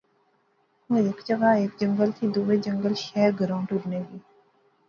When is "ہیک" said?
1.05-1.17, 1.59-1.71